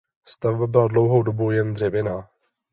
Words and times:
Stavba 0.27 0.67
byla 0.67 0.87
dlouhou 0.87 1.23
dobu 1.23 1.51
jen 1.51 1.73
dřevěná. 1.73 2.27